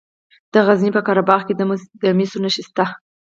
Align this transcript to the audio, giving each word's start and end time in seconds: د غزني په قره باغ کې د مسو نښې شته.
د 0.53 0.55
غزني 0.65 0.91
په 0.95 1.01
قره 1.07 1.21
باغ 1.29 1.41
کې 1.47 1.53
د 2.03 2.07
مسو 2.17 2.37
نښې 2.43 2.63
شته. 2.67 2.85